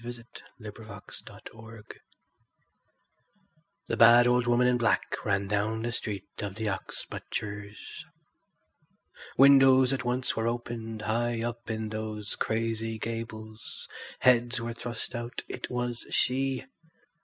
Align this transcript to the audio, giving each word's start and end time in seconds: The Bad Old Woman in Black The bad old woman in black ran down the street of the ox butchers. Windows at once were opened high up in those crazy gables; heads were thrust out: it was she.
The 0.03 0.23
Bad 0.79 0.97
Old 0.97 0.97
Woman 0.97 0.97
in 0.97 1.25
Black 1.27 1.95
The 3.87 3.97
bad 3.97 4.25
old 4.25 4.47
woman 4.47 4.65
in 4.65 4.77
black 4.79 5.23
ran 5.23 5.47
down 5.47 5.83
the 5.83 5.91
street 5.91 6.27
of 6.39 6.55
the 6.55 6.69
ox 6.69 7.05
butchers. 7.05 8.03
Windows 9.37 9.93
at 9.93 10.03
once 10.03 10.35
were 10.35 10.47
opened 10.47 11.03
high 11.03 11.43
up 11.43 11.69
in 11.69 11.89
those 11.89 12.35
crazy 12.35 12.97
gables; 12.97 13.87
heads 14.21 14.59
were 14.59 14.73
thrust 14.73 15.13
out: 15.13 15.43
it 15.47 15.69
was 15.69 16.07
she. 16.09 16.65